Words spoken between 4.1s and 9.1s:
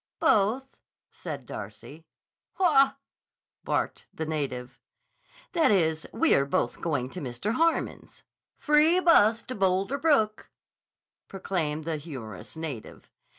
the native. "That is, we are both going to Mr. Harmon's." "Free